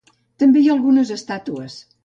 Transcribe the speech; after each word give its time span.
També 0.43 0.63
hi 0.63 0.69
ha 0.69 0.71
algunes 0.77 1.13
estàtues. 1.19 1.81